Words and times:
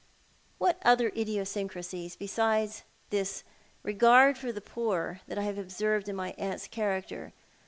"What 0.57 0.81
other 0.83 1.09
idiosyncrasies 1.09 2.15
besides 2.15 2.85
this 3.11 3.43
regard 3.83 4.35
for 4.35 4.51
the 4.51 4.59
poor 4.59 5.19
have 5.29 5.37
I 5.37 5.43
observed 5.61 6.09
in 6.09 6.15
my 6.15 6.31
aunt's 6.39 6.67
character 6.67 7.33